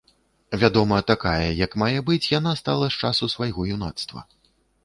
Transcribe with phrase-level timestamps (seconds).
[0.63, 4.29] Вядома, такая, як мае быць, яна стала з часу свайго юнацтва.